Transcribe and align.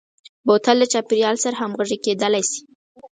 بوتل 0.45 0.77
د 0.81 0.85
چاپیریال 0.93 1.35
سره 1.43 1.55
همغږي 1.61 1.97
کېدلای 2.05 2.43
شي. 2.49 2.61